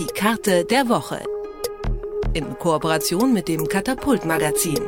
Die 0.00 0.06
Karte 0.06 0.64
der 0.64 0.88
Woche. 0.88 1.22
In 2.32 2.58
Kooperation 2.58 3.34
mit 3.34 3.48
dem 3.48 3.68
Katapult 3.68 4.24
Magazin, 4.24 4.80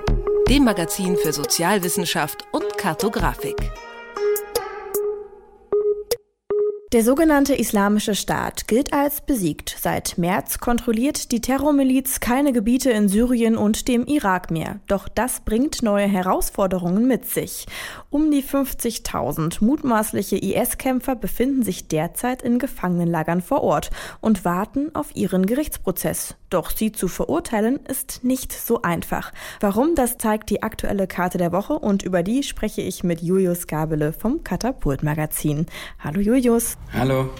dem 0.48 0.64
Magazin 0.64 1.18
für 1.18 1.34
Sozialwissenschaft 1.34 2.46
und 2.50 2.78
Kartografik. 2.78 3.56
Der 6.92 7.02
sogenannte 7.02 7.54
Islamische 7.54 8.14
Staat 8.14 8.68
gilt 8.68 8.92
als 8.92 9.22
besiegt. 9.22 9.74
Seit 9.80 10.18
März 10.18 10.58
kontrolliert 10.58 11.32
die 11.32 11.40
Terrormiliz 11.40 12.20
keine 12.20 12.52
Gebiete 12.52 12.90
in 12.90 13.08
Syrien 13.08 13.56
und 13.56 13.88
dem 13.88 14.04
Irak 14.04 14.50
mehr. 14.50 14.78
Doch 14.88 15.08
das 15.08 15.40
bringt 15.40 15.82
neue 15.82 16.06
Herausforderungen 16.06 17.08
mit 17.08 17.24
sich. 17.24 17.64
Um 18.10 18.30
die 18.30 18.42
50.000 18.42 19.64
mutmaßliche 19.64 20.36
IS-Kämpfer 20.36 21.14
befinden 21.16 21.62
sich 21.62 21.88
derzeit 21.88 22.42
in 22.42 22.58
Gefangenenlagern 22.58 23.40
vor 23.40 23.62
Ort 23.62 23.88
und 24.20 24.44
warten 24.44 24.94
auf 24.94 25.16
ihren 25.16 25.46
Gerichtsprozess. 25.46 26.34
Doch 26.50 26.68
sie 26.68 26.92
zu 26.92 27.08
verurteilen 27.08 27.80
ist 27.88 28.22
nicht 28.22 28.52
so 28.52 28.82
einfach. 28.82 29.32
Warum, 29.60 29.94
das 29.94 30.18
zeigt 30.18 30.50
die 30.50 30.62
aktuelle 30.62 31.06
Karte 31.06 31.38
der 31.38 31.52
Woche 31.52 31.78
und 31.78 32.02
über 32.02 32.22
die 32.22 32.42
spreche 32.42 32.82
ich 32.82 33.02
mit 33.02 33.22
Julius 33.22 33.66
Gabele 33.66 34.12
vom 34.12 34.44
Katapult 34.44 35.02
Magazin. 35.02 35.64
Hallo 35.98 36.20
Julius. 36.20 36.76
Hallo. 36.92 37.30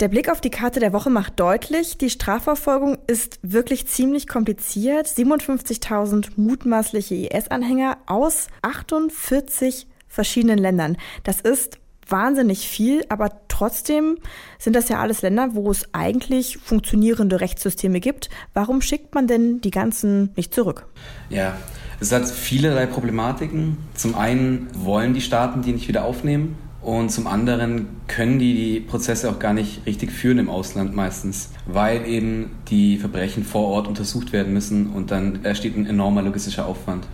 Der 0.00 0.08
Blick 0.08 0.28
auf 0.30 0.42
die 0.42 0.50
Karte 0.50 0.78
der 0.78 0.92
Woche 0.92 1.08
macht 1.08 1.40
deutlich, 1.40 1.96
die 1.96 2.10
Strafverfolgung 2.10 2.98
ist 3.06 3.38
wirklich 3.42 3.86
ziemlich 3.86 4.28
kompliziert. 4.28 5.06
57.000 5.06 6.32
mutmaßliche 6.36 7.14
IS-Anhänger 7.14 7.96
aus 8.04 8.48
48 8.60 9.86
verschiedenen 10.06 10.58
Ländern. 10.58 10.98
Das 11.24 11.40
ist 11.40 11.78
wahnsinnig 12.06 12.68
viel, 12.68 13.04
aber 13.08 13.30
trotzdem 13.48 14.18
sind 14.58 14.76
das 14.76 14.90
ja 14.90 15.00
alles 15.00 15.22
Länder, 15.22 15.54
wo 15.54 15.70
es 15.70 15.94
eigentlich 15.94 16.58
funktionierende 16.58 17.40
Rechtssysteme 17.40 18.00
gibt. 18.00 18.28
Warum 18.52 18.82
schickt 18.82 19.14
man 19.14 19.26
denn 19.26 19.62
die 19.62 19.70
ganzen 19.70 20.30
nicht 20.36 20.52
zurück? 20.52 20.86
Ja, 21.30 21.56
es 22.00 22.12
hat 22.12 22.28
vielerlei 22.28 22.84
Problematiken. 22.84 23.78
Zum 23.94 24.14
einen 24.14 24.68
wollen 24.74 25.14
die 25.14 25.22
Staaten 25.22 25.62
die 25.62 25.72
nicht 25.72 25.88
wieder 25.88 26.04
aufnehmen 26.04 26.58
und 26.86 27.10
zum 27.10 27.26
anderen 27.26 27.88
können 28.06 28.38
die 28.38 28.54
die 28.54 28.80
Prozesse 28.80 29.28
auch 29.28 29.40
gar 29.40 29.52
nicht 29.52 29.84
richtig 29.86 30.12
führen 30.12 30.38
im 30.38 30.48
Ausland 30.48 30.94
meistens, 30.94 31.50
weil 31.66 32.06
eben 32.06 32.52
die 32.68 32.96
Verbrechen 32.96 33.42
vor 33.42 33.66
Ort 33.66 33.88
untersucht 33.88 34.32
werden 34.32 34.52
müssen 34.52 34.90
und 34.90 35.10
dann 35.10 35.44
entsteht 35.44 35.76
ein 35.76 35.86
enormer 35.86 36.22
logistischer 36.22 36.64
Aufwand. 36.64 37.08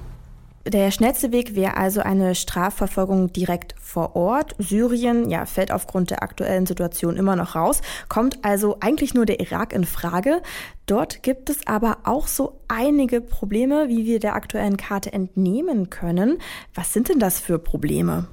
Der 0.66 0.90
schnellste 0.90 1.32
Weg 1.32 1.54
wäre 1.54 1.78
also 1.78 2.02
eine 2.02 2.34
Strafverfolgung 2.34 3.32
direkt 3.32 3.74
vor 3.80 4.14
Ort. 4.14 4.54
Syrien 4.58 5.30
ja, 5.30 5.46
fällt 5.46 5.72
aufgrund 5.72 6.10
der 6.10 6.22
aktuellen 6.22 6.66
Situation 6.66 7.16
immer 7.16 7.34
noch 7.34 7.54
raus, 7.54 7.80
kommt 8.10 8.44
also 8.44 8.76
eigentlich 8.80 9.14
nur 9.14 9.24
der 9.24 9.40
Irak 9.40 9.72
in 9.72 9.84
Frage. 9.84 10.42
Dort 10.84 11.22
gibt 11.22 11.48
es 11.48 11.66
aber 11.66 11.96
auch 12.04 12.26
so 12.26 12.60
einige 12.68 13.22
Probleme, 13.22 13.88
wie 13.88 14.04
wir 14.04 14.20
der 14.20 14.34
aktuellen 14.34 14.76
Karte 14.76 15.14
entnehmen 15.14 15.88
können. 15.88 16.38
Was 16.74 16.92
sind 16.92 17.08
denn 17.08 17.18
das 17.18 17.40
für 17.40 17.58
Probleme? 17.58 18.28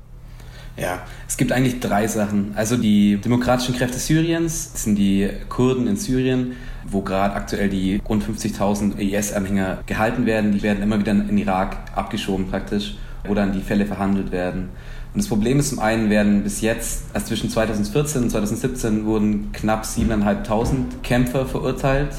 Ja, 0.80 1.02
es 1.28 1.36
gibt 1.36 1.52
eigentlich 1.52 1.82
drei 1.82 2.08
Sachen. 2.08 2.54
Also 2.56 2.78
die 2.78 3.18
demokratischen 3.18 3.76
Kräfte 3.76 3.98
Syriens, 4.00 4.72
das 4.72 4.86
sind 4.86 4.96
die 4.96 5.30
Kurden 5.50 5.88
in 5.88 5.98
Syrien, 5.98 6.54
wo 6.88 7.02
gerade 7.02 7.36
aktuell 7.36 7.70
die 7.70 8.02
rund 8.08 8.24
50.000 8.24 8.98
IS-Anhänger 8.98 9.80
gehalten 9.86 10.26
werden. 10.26 10.54
Die 10.54 10.64
werden 10.64 10.82
immer 10.82 10.98
wieder 10.98 11.12
in 11.12 11.28
den 11.28 11.38
Irak 11.38 11.78
abgeschoben 11.96 12.48
praktisch, 12.48 12.96
wo 13.26 13.34
dann 13.34 13.52
die 13.52 13.60
Fälle 13.60 13.86
verhandelt 13.86 14.32
werden. 14.32 14.70
Und 15.14 15.24
das 15.24 15.28
Problem 15.28 15.60
ist 15.60 15.70
zum 15.70 15.80
einen 15.80 16.10
werden 16.10 16.44
bis 16.44 16.62
jetzt, 16.62 17.04
also 17.14 17.28
zwischen 17.28 17.50
2014 17.50 18.24
und 18.24 18.30
2017 18.30 19.06
wurden 19.06 19.52
knapp 19.52 19.84
7.500 19.84 21.02
Kämpfer 21.04 21.46
verurteilt. 21.46 22.16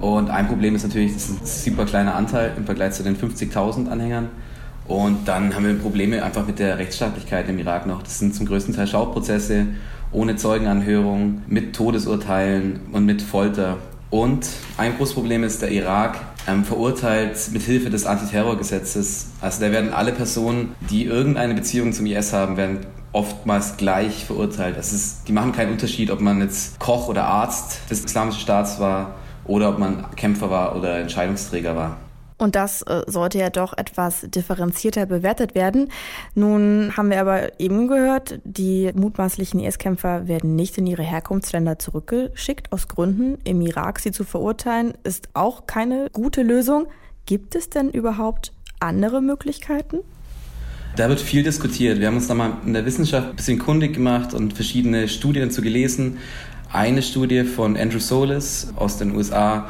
Und 0.00 0.30
ein 0.30 0.48
Problem 0.48 0.76
ist 0.76 0.84
natürlich, 0.84 1.12
das 1.12 1.24
ist 1.24 1.30
ein 1.30 1.46
super 1.74 1.84
kleiner 1.84 2.14
Anteil 2.14 2.52
im 2.56 2.64
Vergleich 2.64 2.92
zu 2.92 3.02
den 3.02 3.18
50.000 3.18 3.88
Anhängern. 3.88 4.28
Und 4.90 5.28
dann 5.28 5.54
haben 5.54 5.64
wir 5.64 5.74
Probleme 5.74 6.20
einfach 6.24 6.44
mit 6.44 6.58
der 6.58 6.78
Rechtsstaatlichkeit 6.78 7.48
im 7.48 7.60
Irak 7.60 7.86
noch. 7.86 8.02
Das 8.02 8.18
sind 8.18 8.34
zum 8.34 8.44
größten 8.46 8.74
Teil 8.74 8.88
Schauprozesse 8.88 9.68
ohne 10.10 10.34
Zeugenanhörung, 10.34 11.42
mit 11.46 11.76
Todesurteilen 11.76 12.80
und 12.90 13.06
mit 13.06 13.22
Folter. 13.22 13.76
Und 14.10 14.48
ein 14.78 14.96
großes 14.96 15.14
Problem 15.14 15.44
ist, 15.44 15.62
der 15.62 15.70
Irak 15.70 16.18
ähm, 16.48 16.64
verurteilt 16.64 17.38
mit 17.52 17.62
Hilfe 17.62 17.88
des 17.88 18.04
Antiterrorgesetzes. 18.04 19.28
Also 19.40 19.60
da 19.60 19.70
werden 19.70 19.92
alle 19.92 20.10
Personen, 20.10 20.74
die 20.90 21.04
irgendeine 21.04 21.54
Beziehung 21.54 21.92
zum 21.92 22.06
IS 22.06 22.32
haben, 22.32 22.56
werden 22.56 22.78
oftmals 23.12 23.76
gleich 23.76 24.24
verurteilt. 24.24 24.76
Das 24.76 24.92
ist, 24.92 25.28
die 25.28 25.32
machen 25.32 25.52
keinen 25.52 25.70
Unterschied, 25.70 26.10
ob 26.10 26.20
man 26.20 26.40
jetzt 26.40 26.80
Koch 26.80 27.06
oder 27.06 27.26
Arzt 27.26 27.78
des 27.88 28.04
Islamischen 28.04 28.40
Staats 28.40 28.80
war 28.80 29.14
oder 29.44 29.68
ob 29.68 29.78
man 29.78 30.04
Kämpfer 30.16 30.50
war 30.50 30.74
oder 30.74 30.98
Entscheidungsträger 30.98 31.76
war. 31.76 31.96
Und 32.40 32.56
das 32.56 32.80
äh, 32.82 33.02
sollte 33.06 33.38
ja 33.38 33.50
doch 33.50 33.76
etwas 33.76 34.22
differenzierter 34.22 35.04
bewertet 35.04 35.54
werden. 35.54 35.90
Nun 36.34 36.96
haben 36.96 37.10
wir 37.10 37.20
aber 37.20 37.60
eben 37.60 37.86
gehört, 37.86 38.40
die 38.44 38.90
mutmaßlichen 38.94 39.60
IS-Kämpfer 39.60 40.26
werden 40.26 40.56
nicht 40.56 40.78
in 40.78 40.86
ihre 40.86 41.02
Herkunftsländer 41.02 41.78
zurückgeschickt. 41.78 42.72
Aus 42.72 42.88
Gründen, 42.88 43.36
im 43.44 43.60
Irak 43.60 44.00
sie 44.00 44.10
zu 44.10 44.24
verurteilen, 44.24 44.94
ist 45.04 45.28
auch 45.34 45.66
keine 45.66 46.08
gute 46.14 46.42
Lösung. 46.42 46.86
Gibt 47.26 47.54
es 47.54 47.68
denn 47.68 47.90
überhaupt 47.90 48.54
andere 48.80 49.20
Möglichkeiten? 49.20 49.98
Da 50.96 51.10
wird 51.10 51.20
viel 51.20 51.42
diskutiert. 51.42 52.00
Wir 52.00 52.06
haben 52.06 52.16
uns 52.16 52.28
da 52.28 52.34
mal 52.34 52.56
in 52.64 52.72
der 52.72 52.86
Wissenschaft 52.86 53.28
ein 53.28 53.36
bisschen 53.36 53.58
kundig 53.58 53.92
gemacht 53.92 54.32
und 54.32 54.54
verschiedene 54.54 55.08
Studien 55.08 55.50
dazu 55.50 55.60
gelesen. 55.60 56.16
Eine 56.72 57.02
Studie 57.02 57.44
von 57.44 57.76
Andrew 57.76 57.98
Solis 57.98 58.72
aus 58.76 58.96
den 58.96 59.14
USA 59.14 59.68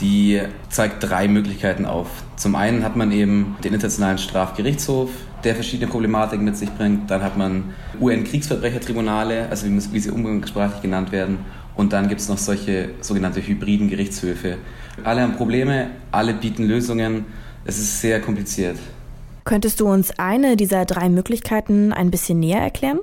die 0.00 0.40
zeigt 0.68 1.02
drei 1.02 1.28
Möglichkeiten 1.28 1.86
auf. 1.86 2.08
Zum 2.36 2.54
einen 2.54 2.84
hat 2.84 2.96
man 2.96 3.12
eben 3.12 3.56
den 3.64 3.74
Internationalen 3.74 4.18
Strafgerichtshof, 4.18 5.10
der 5.44 5.54
verschiedene 5.54 5.90
Problematiken 5.90 6.44
mit 6.44 6.56
sich 6.56 6.70
bringt. 6.70 7.10
Dann 7.10 7.22
hat 7.22 7.36
man 7.36 7.74
UN-Kriegsverbrechertribunale, 8.00 9.48
also 9.50 9.66
wie, 9.66 10.00
sie 10.00 10.10
umgangssprachlich 10.10 10.82
genannt 10.82 11.12
werden. 11.12 11.38
Und 11.74 11.92
dann 11.92 12.08
gibt 12.08 12.20
es 12.20 12.28
noch 12.28 12.38
solche 12.38 12.90
sogenannte 13.00 13.40
hybriden 13.40 13.88
Gerichtshöfe. 13.88 14.56
Alle 15.04 15.22
haben 15.22 15.36
Probleme, 15.36 15.90
alle 16.10 16.34
bieten 16.34 16.64
Lösungen. 16.64 17.24
Es 17.64 17.78
ist 17.78 18.00
sehr 18.00 18.20
kompliziert. 18.20 18.78
Könntest 19.44 19.80
du 19.80 19.88
uns 19.88 20.18
eine 20.18 20.56
dieser 20.56 20.84
drei 20.84 21.08
Möglichkeiten 21.08 21.92
ein 21.92 22.10
bisschen 22.10 22.40
näher 22.40 22.60
erklären? 22.60 22.98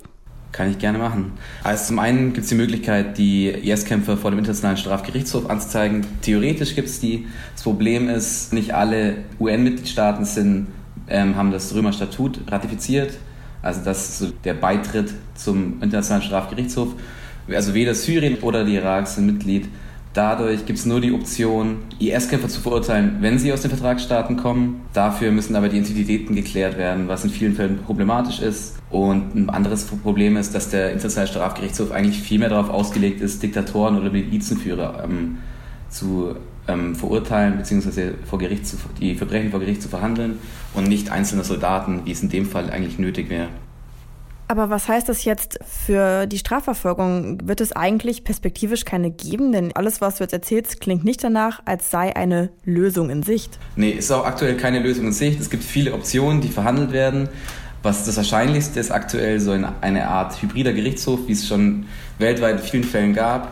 Kann 0.51 0.71
ich 0.71 0.79
gerne 0.79 0.97
machen. 0.97 1.33
Also 1.63 1.87
zum 1.87 1.99
einen 1.99 2.31
gibt 2.31 2.43
es 2.43 2.49
die 2.49 2.55
Möglichkeit, 2.55 3.17
die 3.17 3.49
IS-Kämpfer 3.49 4.15
vor 4.15 4.31
dem 4.31 4.39
Internationalen 4.39 4.77
Strafgerichtshof 4.77 5.49
anzuzeigen. 5.49 6.05
Theoretisch 6.21 6.75
gibt 6.75 6.87
es 6.87 6.99
die. 6.99 7.27
Das 7.53 7.63
Problem 7.63 8.07
ist, 8.07 8.53
nicht 8.53 8.73
alle 8.73 9.17
UN-Mitgliedstaaten 9.39 10.23
sind, 10.23 10.67
ähm, 11.09 11.35
haben 11.35 11.51
das 11.51 11.73
Römer 11.75 11.91
Statut 11.91 12.39
ratifiziert. 12.49 13.17
Also 13.61 13.81
das 13.83 14.09
ist 14.09 14.19
so 14.19 14.27
der 14.43 14.53
Beitritt 14.53 15.11
zum 15.33 15.81
Internationalen 15.81 16.23
Strafgerichtshof. 16.23 16.89
Also 17.49 17.73
weder 17.73 17.93
Syrien 17.93 18.37
oder 18.39 18.63
der 18.63 18.73
Irak 18.75 19.07
sind 19.07 19.25
Mitglied. 19.25 19.67
Dadurch 20.15 20.65
gibt 20.65 20.79
es 20.79 20.85
nur 20.85 21.01
die 21.01 21.11
Option, 21.11 21.79
IS-Kämpfer 21.99 22.47
zu 22.47 22.61
verurteilen, 22.61 23.17
wenn 23.19 23.37
sie 23.37 23.51
aus 23.51 23.63
den 23.63 23.69
Vertragsstaaten 23.69 24.37
kommen. 24.37 24.79
Dafür 24.93 25.29
müssen 25.29 25.57
aber 25.57 25.67
die 25.67 25.75
Identitäten 25.75 26.37
geklärt 26.37 26.77
werden, 26.77 27.09
was 27.09 27.25
in 27.25 27.29
vielen 27.29 27.53
Fällen 27.53 27.79
problematisch 27.79 28.39
ist. 28.39 28.77
Und 28.89 29.35
ein 29.35 29.49
anderes 29.49 29.83
Problem 29.83 30.37
ist, 30.37 30.55
dass 30.55 30.69
der 30.69 30.93
Internationale 30.93 31.27
Strafgerichtshof 31.27 31.91
eigentlich 31.91 32.21
viel 32.21 32.39
mehr 32.39 32.47
darauf 32.47 32.69
ausgelegt 32.69 33.19
ist, 33.19 33.43
Diktatoren 33.43 33.99
oder 33.99 34.09
Milizenführer 34.09 35.03
ähm, 35.03 35.39
zu 35.89 36.37
ähm, 36.69 36.95
verurteilen 36.95 37.57
bzw. 37.57 38.13
Vor 38.23 38.39
Gericht 38.39 38.65
zu, 38.67 38.77
die 39.01 39.15
Verbrechen 39.15 39.51
vor 39.51 39.59
Gericht 39.59 39.81
zu 39.81 39.89
verhandeln 39.89 40.39
und 40.73 40.87
nicht 40.87 41.11
einzelne 41.11 41.43
Soldaten, 41.43 42.03
wie 42.05 42.11
es 42.11 42.23
in 42.23 42.29
dem 42.29 42.45
Fall 42.45 42.69
eigentlich 42.69 42.99
nötig 42.99 43.29
wäre. 43.29 43.49
Aber 44.47 44.69
was 44.69 44.87
heißt 44.87 45.09
das 45.09 45.25
jetzt 45.25 45.57
für 45.65 46.27
die 46.27 46.37
Strafverfolgung? 46.37 47.47
Wird 47.47 47.61
es 47.61 47.71
eigentlich 47.71 48.23
perspektivisch 48.23 48.85
keine 48.85 49.09
geben? 49.09 49.51
Denn 49.51 49.75
alles, 49.75 50.01
was 50.01 50.17
du 50.17 50.23
jetzt 50.23 50.33
erzählst, 50.33 50.81
klingt 50.81 51.03
nicht 51.03 51.23
danach, 51.23 51.61
als 51.65 51.89
sei 51.89 52.15
eine 52.15 52.51
Lösung 52.63 53.09
in 53.09 53.23
Sicht. 53.23 53.57
Nee, 53.75 53.89
ist 53.89 54.11
auch 54.11 54.25
aktuell 54.25 54.55
keine 54.55 54.79
Lösung 54.79 55.07
in 55.07 55.13
Sicht. 55.13 55.39
Es 55.39 55.49
gibt 55.49 55.63
viele 55.63 55.93
Optionen, 55.93 56.41
die 56.41 56.49
verhandelt 56.49 56.91
werden. 56.91 57.27
Was 57.81 58.05
das 58.05 58.17
Wahrscheinlichste 58.17 58.79
ist 58.79 58.91
aktuell 58.91 59.39
so 59.39 59.51
eine 59.51 60.07
Art 60.07 60.41
hybrider 60.41 60.73
Gerichtshof, 60.73 61.21
wie 61.27 61.33
es 61.33 61.47
schon 61.47 61.85
weltweit 62.19 62.57
in 62.57 62.63
vielen 62.63 62.83
Fällen 62.83 63.13
gab. 63.13 63.51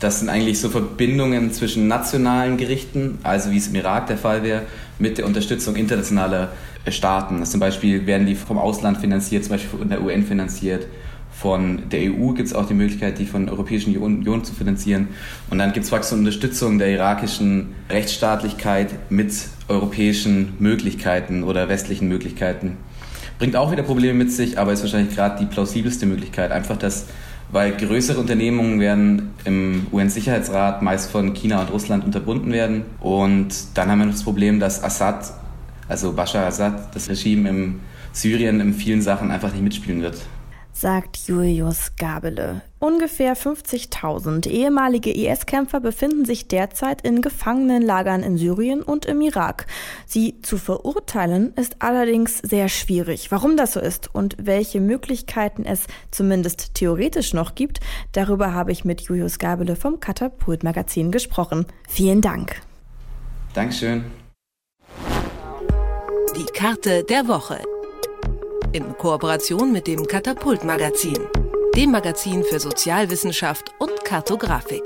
Das 0.00 0.20
sind 0.20 0.28
eigentlich 0.28 0.60
so 0.60 0.68
Verbindungen 0.68 1.52
zwischen 1.52 1.88
nationalen 1.88 2.58
Gerichten, 2.58 3.18
also 3.22 3.50
wie 3.50 3.56
es 3.56 3.68
im 3.68 3.74
Irak 3.76 4.06
der 4.08 4.18
Fall 4.18 4.42
wäre, 4.42 4.62
mit 4.98 5.18
der 5.18 5.26
Unterstützung 5.26 5.74
internationaler 5.76 6.52
Staaten. 6.88 7.44
Zum 7.44 7.60
Beispiel 7.60 8.06
werden 8.06 8.26
die 8.26 8.34
vom 8.34 8.58
Ausland 8.58 8.98
finanziert, 8.98 9.44
zum 9.44 9.52
Beispiel 9.52 9.78
von 9.78 9.88
der 9.88 10.02
UN 10.02 10.24
finanziert. 10.24 10.86
Von 11.30 11.88
der 11.90 12.00
EU 12.00 12.32
gibt 12.32 12.48
es 12.48 12.54
auch 12.54 12.66
die 12.66 12.74
Möglichkeit, 12.74 13.18
die 13.18 13.26
von 13.26 13.44
der 13.44 13.54
Europäischen 13.54 13.96
Union 13.96 14.44
zu 14.44 14.54
finanzieren. 14.54 15.08
Und 15.50 15.58
dann 15.58 15.72
gibt 15.72 15.84
es 15.84 15.92
eine 15.92 16.18
Unterstützung 16.20 16.78
der 16.78 16.88
irakischen 16.88 17.74
Rechtsstaatlichkeit 17.90 19.10
mit 19.10 19.32
europäischen 19.68 20.54
Möglichkeiten 20.58 21.42
oder 21.42 21.68
westlichen 21.68 22.08
Möglichkeiten. 22.08 22.78
Bringt 23.38 23.54
auch 23.54 23.70
wieder 23.70 23.82
Probleme 23.82 24.14
mit 24.14 24.32
sich, 24.32 24.58
aber 24.58 24.72
ist 24.72 24.82
wahrscheinlich 24.82 25.14
gerade 25.14 25.38
die 25.38 25.44
plausibelste 25.44 26.06
Möglichkeit. 26.06 26.52
Einfach, 26.52 26.78
dass 26.78 27.06
weil 27.50 27.76
größere 27.76 28.18
Unternehmungen 28.20 28.80
werden 28.80 29.34
im 29.44 29.86
UN-Sicherheitsrat 29.92 30.82
meist 30.82 31.10
von 31.10 31.34
China 31.34 31.60
und 31.60 31.70
Russland 31.70 32.04
unterbunden 32.04 32.52
werden. 32.52 32.82
Und 33.00 33.48
dann 33.74 33.90
haben 33.90 33.98
wir 34.00 34.06
noch 34.06 34.14
das 34.14 34.24
Problem, 34.24 34.60
dass 34.60 34.82
Assad, 34.82 35.32
also 35.88 36.12
Bashar 36.12 36.46
Assad, 36.46 36.94
das 36.94 37.08
Regime 37.08 37.48
in 37.48 37.80
Syrien 38.12 38.60
in 38.60 38.74
vielen 38.74 39.02
Sachen 39.02 39.30
einfach 39.30 39.52
nicht 39.52 39.62
mitspielen 39.62 40.02
wird 40.02 40.16
sagt 40.76 41.16
Julius 41.26 41.92
Gabele. 41.96 42.60
Ungefähr 42.78 43.34
50.000 43.34 44.48
ehemalige 44.48 45.10
IS-Kämpfer 45.10 45.80
befinden 45.80 46.26
sich 46.26 46.46
derzeit 46.46 47.00
in 47.00 47.22
Gefangenenlagern 47.22 48.22
in 48.22 48.36
Syrien 48.36 48.82
und 48.82 49.06
im 49.06 49.22
Irak. 49.22 49.66
Sie 50.04 50.42
zu 50.42 50.58
verurteilen 50.58 51.54
ist 51.54 51.76
allerdings 51.78 52.38
sehr 52.38 52.68
schwierig. 52.68 53.30
Warum 53.30 53.56
das 53.56 53.72
so 53.72 53.80
ist 53.80 54.14
und 54.14 54.36
welche 54.38 54.80
Möglichkeiten 54.80 55.64
es 55.64 55.86
zumindest 56.10 56.74
theoretisch 56.74 57.32
noch 57.32 57.54
gibt, 57.54 57.80
darüber 58.12 58.52
habe 58.52 58.72
ich 58.72 58.84
mit 58.84 59.00
Julius 59.00 59.38
Gabele 59.38 59.74
vom 59.74 59.98
Katapult 59.98 60.62
Magazin 60.62 61.10
gesprochen. 61.10 61.64
Vielen 61.88 62.20
Dank. 62.20 62.60
Dankeschön. 63.54 64.04
Die 66.36 66.52
Karte 66.52 67.04
der 67.04 67.26
Woche 67.26 67.58
in 68.72 68.98
Kooperation 68.98 69.72
mit 69.72 69.86
dem 69.86 70.06
Katapult 70.06 70.62
Magazin, 70.62 71.16
dem 71.76 71.90
Magazin 71.90 72.42
für 72.42 72.58
Sozialwissenschaft 72.58 73.74
und 73.78 74.02
Kartografik. 74.02 74.82